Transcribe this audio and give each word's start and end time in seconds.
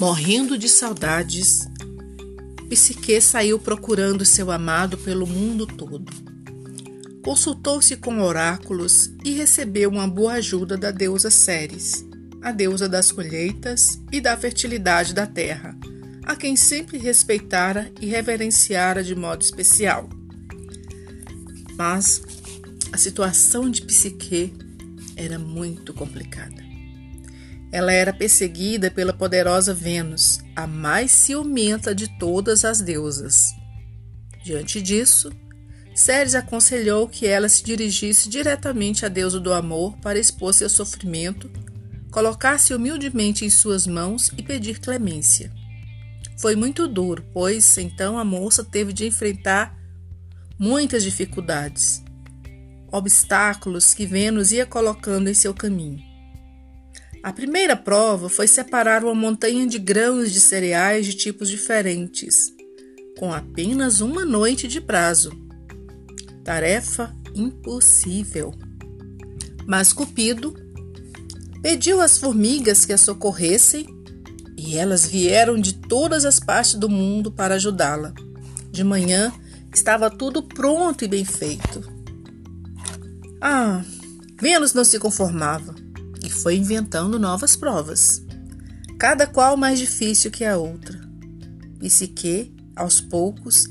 Morrendo 0.00 0.56
de 0.56 0.66
saudades, 0.66 1.68
Psique 2.70 3.20
saiu 3.20 3.58
procurando 3.58 4.24
seu 4.24 4.50
amado 4.50 4.96
pelo 4.96 5.26
mundo 5.26 5.66
todo. 5.66 6.10
Consultou-se 7.22 7.94
com 7.98 8.22
oráculos 8.22 9.12
e 9.22 9.32
recebeu 9.32 9.90
uma 9.90 10.08
boa 10.08 10.32
ajuda 10.32 10.78
da 10.78 10.90
deusa 10.90 11.30
Ceres, 11.30 12.02
a 12.40 12.50
deusa 12.50 12.88
das 12.88 13.12
colheitas 13.12 14.00
e 14.10 14.22
da 14.22 14.34
fertilidade 14.38 15.12
da 15.12 15.26
terra, 15.26 15.76
a 16.24 16.34
quem 16.34 16.56
sempre 16.56 16.96
respeitara 16.96 17.92
e 18.00 18.06
reverenciara 18.06 19.04
de 19.04 19.14
modo 19.14 19.42
especial. 19.42 20.08
Mas 21.76 22.22
a 22.90 22.96
situação 22.96 23.68
de 23.68 23.82
Psique 23.82 24.54
era 25.14 25.38
muito 25.38 25.92
complicada. 25.92 26.69
Ela 27.72 27.92
era 27.92 28.12
perseguida 28.12 28.90
pela 28.90 29.12
poderosa 29.12 29.72
Vênus, 29.72 30.40
a 30.56 30.66
mais 30.66 31.12
ciumenta 31.12 31.94
de 31.94 32.08
todas 32.18 32.64
as 32.64 32.80
deusas. 32.80 33.54
Diante 34.42 34.82
disso, 34.82 35.30
Ceres 35.94 36.34
aconselhou 36.34 37.06
que 37.06 37.26
ela 37.26 37.48
se 37.48 37.62
dirigisse 37.62 38.28
diretamente 38.28 39.04
à 39.04 39.08
deusa 39.08 39.38
do 39.38 39.52
amor 39.52 39.96
para 39.98 40.18
expor 40.18 40.54
seu 40.54 40.68
sofrimento, 40.68 41.50
colocar-se 42.10 42.74
humildemente 42.74 43.44
em 43.44 43.50
suas 43.50 43.86
mãos 43.86 44.32
e 44.36 44.42
pedir 44.42 44.80
clemência. 44.80 45.52
Foi 46.38 46.56
muito 46.56 46.88
duro, 46.88 47.24
pois 47.32 47.76
então 47.76 48.18
a 48.18 48.24
moça 48.24 48.64
teve 48.64 48.92
de 48.92 49.06
enfrentar 49.06 49.78
muitas 50.58 51.02
dificuldades, 51.02 52.02
obstáculos 52.90 53.94
que 53.94 54.06
Vênus 54.06 54.50
ia 54.50 54.66
colocando 54.66 55.28
em 55.28 55.34
seu 55.34 55.52
caminho. 55.54 56.09
A 57.22 57.34
primeira 57.34 57.76
prova 57.76 58.30
foi 58.30 58.48
separar 58.48 59.04
uma 59.04 59.14
montanha 59.14 59.66
de 59.66 59.78
grãos 59.78 60.32
de 60.32 60.40
cereais 60.40 61.04
de 61.04 61.12
tipos 61.12 61.50
diferentes, 61.50 62.50
com 63.18 63.30
apenas 63.30 64.00
uma 64.00 64.24
noite 64.24 64.66
de 64.66 64.80
prazo. 64.80 65.30
Tarefa 66.42 67.14
impossível. 67.34 68.54
Mas 69.66 69.92
Cupido 69.92 70.54
pediu 71.60 72.00
às 72.00 72.16
formigas 72.16 72.86
que 72.86 72.92
a 72.94 72.98
socorressem 72.98 73.86
e 74.56 74.78
elas 74.78 75.04
vieram 75.04 75.60
de 75.60 75.74
todas 75.74 76.24
as 76.24 76.40
partes 76.40 76.76
do 76.76 76.88
mundo 76.88 77.30
para 77.30 77.56
ajudá-la. 77.56 78.14
De 78.70 78.82
manhã 78.82 79.30
estava 79.70 80.08
tudo 80.10 80.42
pronto 80.42 81.04
e 81.04 81.08
bem 81.08 81.26
feito. 81.26 81.82
Ah, 83.42 83.84
Vênus 84.40 84.72
não 84.72 84.84
se 84.84 84.98
conformava 84.98 85.79
e 86.30 86.32
foi 86.32 86.54
inventando 86.54 87.18
novas 87.18 87.56
provas, 87.56 88.22
cada 88.96 89.26
qual 89.26 89.56
mais 89.56 89.80
difícil 89.80 90.30
que 90.30 90.44
a 90.44 90.56
outra. 90.56 91.00
Psique, 91.80 92.54
aos 92.76 93.00
poucos, 93.00 93.66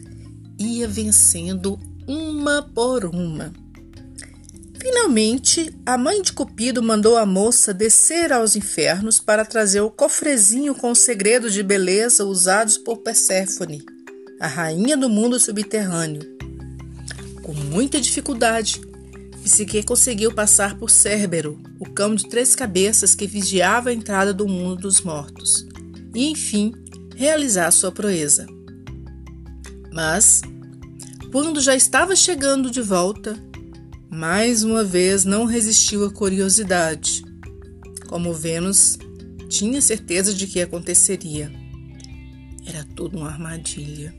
ia 0.60 0.86
vencendo 0.86 1.80
uma 2.06 2.62
por 2.62 3.06
uma. 3.06 3.54
Finalmente, 4.78 5.74
a 5.86 5.98
mãe 5.98 6.22
de 6.22 6.34
Cupido 6.34 6.84
mandou 6.84 7.18
a 7.18 7.26
moça 7.26 7.74
descer 7.74 8.34
aos 8.34 8.58
infernos 8.58 9.20
para 9.20 9.46
trazer 9.46 9.80
o 9.80 9.90
cofrezinho 9.90 10.76
com 10.76 10.92
os 10.92 11.00
segredos 11.00 11.54
de 11.54 11.64
beleza 11.64 12.26
usados 12.26 12.78
por 12.78 12.98
Perséfone, 12.98 13.86
a 14.38 14.48
rainha 14.48 14.98
do 14.98 15.10
mundo 15.10 15.40
subterrâneo. 15.40 16.38
Com 17.42 17.54
muita 17.54 18.02
dificuldade, 18.02 18.82
Psique 19.44 19.84
conseguiu 19.84 20.34
passar 20.34 20.78
por 20.78 20.90
Cérbero, 20.90 21.60
o 21.80 21.90
cão 21.90 22.14
de 22.14 22.28
três 22.28 22.56
cabeças 22.56 23.16
que 23.16 23.28
vigiava 23.28 23.90
a 23.90 23.94
entrada 23.94 24.34
do 24.34 24.48
mundo 24.48 24.82
dos 24.82 25.02
mortos, 25.02 25.66
e 26.14 26.30
enfim 26.30 26.74
realizar 27.16 27.72
sua 27.72 27.92
proeza. 27.92 28.48
Mas, 29.92 30.42
quando 31.32 31.60
já 31.60 31.76
estava 31.76 32.16
chegando 32.16 32.72
de 32.72 32.82
volta, 32.82 33.38
mais 34.10 34.64
uma 34.64 34.84
vez 34.84 35.26
não 35.26 35.46
resistiu 35.46 36.06
à 36.06 36.12
curiosidade. 36.12 37.24
Como 38.08 38.34
Vênus 38.34 38.98
tinha 39.48 39.82
certeza 39.82 40.34
de 40.34 40.48
que 40.48 40.62
aconteceria. 40.62 41.52
Era 42.66 42.84
tudo 42.96 43.18
uma 43.18 43.30
armadilha. 43.30 44.14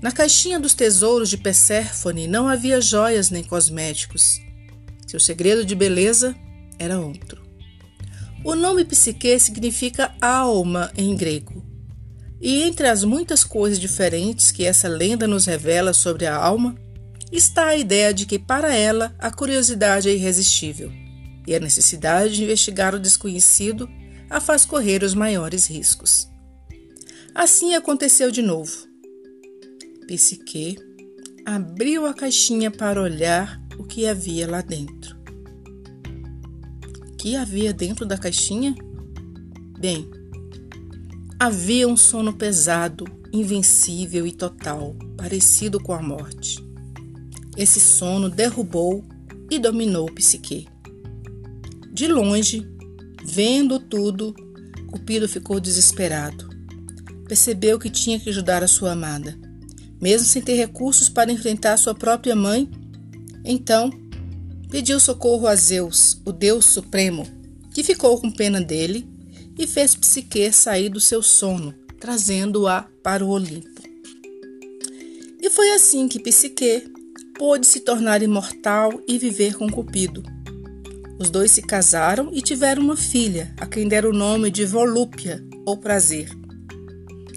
Na 0.00 0.12
caixinha 0.12 0.60
dos 0.60 0.74
tesouros 0.74 1.28
de 1.28 1.36
Perséfone 1.36 2.28
não 2.28 2.46
havia 2.46 2.80
joias 2.80 3.30
nem 3.30 3.42
cosméticos. 3.42 4.40
Seu 5.06 5.18
segredo 5.18 5.64
de 5.64 5.74
beleza 5.74 6.36
era 6.78 7.00
outro. 7.00 7.42
O 8.44 8.54
nome 8.54 8.84
Psique 8.84 9.38
significa 9.40 10.14
alma 10.20 10.92
em 10.96 11.16
grego. 11.16 11.66
E 12.40 12.62
entre 12.62 12.86
as 12.86 13.02
muitas 13.02 13.42
coisas 13.42 13.80
diferentes 13.80 14.52
que 14.52 14.64
essa 14.64 14.86
lenda 14.86 15.26
nos 15.26 15.46
revela 15.46 15.92
sobre 15.92 16.24
a 16.26 16.36
alma, 16.36 16.76
está 17.32 17.66
a 17.66 17.76
ideia 17.76 18.14
de 18.14 18.26
que 18.26 18.38
para 18.38 18.74
ela 18.74 19.14
a 19.18 19.30
curiosidade 19.30 20.08
é 20.08 20.14
irresistível 20.14 20.92
e 21.46 21.54
a 21.54 21.60
necessidade 21.60 22.36
de 22.36 22.44
investigar 22.44 22.94
o 22.94 23.00
desconhecido 23.00 23.88
a 24.30 24.40
faz 24.40 24.64
correr 24.64 25.02
os 25.02 25.14
maiores 25.14 25.66
riscos. 25.66 26.28
Assim 27.34 27.74
aconteceu 27.74 28.30
de 28.30 28.42
novo. 28.42 28.87
Psique 30.08 30.78
abriu 31.44 32.06
a 32.06 32.14
caixinha 32.14 32.70
para 32.70 33.02
olhar 33.02 33.62
o 33.78 33.84
que 33.84 34.06
havia 34.06 34.50
lá 34.50 34.62
dentro. 34.62 35.14
O 37.06 37.16
que 37.18 37.36
havia 37.36 37.74
dentro 37.74 38.06
da 38.06 38.16
caixinha? 38.16 38.74
Bem, 39.78 40.08
havia 41.38 41.86
um 41.86 41.94
sono 41.94 42.32
pesado, 42.32 43.04
invencível 43.30 44.26
e 44.26 44.32
total, 44.32 44.96
parecido 45.14 45.78
com 45.78 45.92
a 45.92 46.00
morte. 46.00 46.58
Esse 47.54 47.78
sono 47.78 48.30
derrubou 48.30 49.04
e 49.50 49.58
dominou 49.58 50.06
Psique. 50.06 50.66
De 51.92 52.08
longe, 52.08 52.66
vendo 53.22 53.78
tudo, 53.78 54.34
Cupido 54.86 55.28
ficou 55.28 55.60
desesperado. 55.60 56.48
Percebeu 57.28 57.78
que 57.78 57.90
tinha 57.90 58.18
que 58.18 58.30
ajudar 58.30 58.62
a 58.62 58.68
sua 58.68 58.92
amada 58.92 59.47
mesmo 60.00 60.26
sem 60.26 60.42
ter 60.42 60.54
recursos 60.54 61.08
para 61.08 61.32
enfrentar 61.32 61.76
sua 61.76 61.94
própria 61.94 62.36
mãe. 62.36 62.68
Então, 63.44 63.90
pediu 64.70 65.00
socorro 65.00 65.46
a 65.46 65.54
Zeus, 65.54 66.20
o 66.24 66.32
Deus 66.32 66.64
Supremo, 66.66 67.26
que 67.72 67.82
ficou 67.82 68.20
com 68.20 68.30
pena 68.30 68.60
dele 68.60 69.08
e 69.58 69.66
fez 69.66 69.94
Psique 69.94 70.52
sair 70.52 70.88
do 70.88 71.00
seu 71.00 71.22
sono, 71.22 71.74
trazendo-a 71.98 72.86
para 73.02 73.24
o 73.24 73.30
Olimpo. 73.30 73.82
E 75.40 75.50
foi 75.50 75.70
assim 75.70 76.06
que 76.06 76.20
Psique 76.20 76.92
pôde 77.38 77.66
se 77.66 77.80
tornar 77.80 78.22
imortal 78.22 79.00
e 79.06 79.18
viver 79.18 79.56
com 79.56 79.70
Cupido. 79.70 80.22
Os 81.18 81.30
dois 81.30 81.50
se 81.50 81.62
casaram 81.62 82.30
e 82.32 82.40
tiveram 82.40 82.82
uma 82.82 82.96
filha, 82.96 83.52
a 83.58 83.66
quem 83.66 83.88
deram 83.88 84.10
o 84.10 84.12
nome 84.12 84.50
de 84.50 84.64
Volúpia, 84.64 85.44
ou 85.66 85.76
Prazer. 85.76 86.28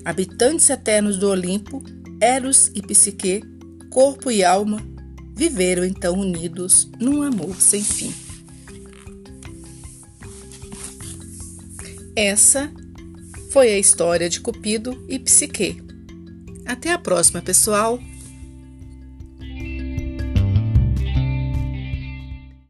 Habitantes 0.06 0.70
eternos 0.70 1.18
do 1.18 1.30
Olimpo, 1.30 1.84
Eros 2.22 2.70
e 2.76 2.84
Psique, 2.84 3.42
corpo 3.90 4.30
e 4.30 4.44
alma, 4.44 4.80
viveram 5.36 5.84
então 5.84 6.20
unidos 6.20 6.88
num 7.00 7.24
amor 7.24 7.60
sem 7.60 7.84
fim. 7.84 8.14
Essa 12.16 12.72
foi 13.50 13.70
a 13.70 13.80
história 13.80 14.30
de 14.30 14.40
Cupido 14.40 15.04
e 15.10 15.18
Psique. 15.18 15.82
Até 16.64 16.92
a 16.92 17.00
próxima, 17.00 17.42
pessoal! 17.42 18.00